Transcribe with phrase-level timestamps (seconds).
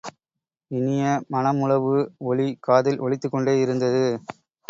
[0.71, 1.03] இனிய
[1.27, 1.93] மண முழவு
[2.23, 4.03] ஒலி காதில் ஒலித்துக் கொண்டே இருந்தது.